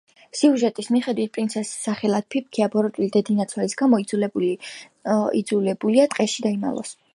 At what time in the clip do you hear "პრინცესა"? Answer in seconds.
1.37-1.77